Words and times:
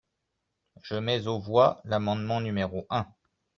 Je 0.81 0.95
mets 0.95 1.27
aux 1.27 1.37
voix 1.39 1.79
l’amendement 1.85 2.41
numéro 2.41 2.87
un. 2.89 3.05